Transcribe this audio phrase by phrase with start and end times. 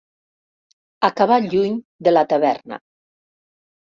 [1.09, 1.75] Acabar lluny
[2.07, 2.79] de la taverna.